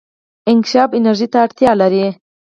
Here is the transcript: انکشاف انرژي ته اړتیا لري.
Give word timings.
انکشاف 0.49 0.89
انرژي 0.97 1.27
ته 1.33 1.37
اړتیا 1.45 1.71
لري. 1.81 2.05